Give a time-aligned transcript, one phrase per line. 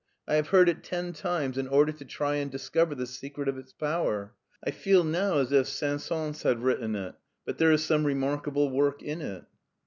[0.27, 3.59] I have heard it ten times in order to try and discover the secret of
[3.59, 4.33] its power.
[4.65, 7.13] I feel now as if Saint Saens had written it,
[7.45, 9.45] but there is some remarkable work in it.'